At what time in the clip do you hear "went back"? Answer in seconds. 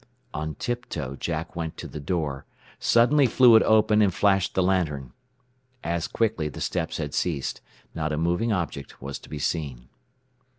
1.55-1.77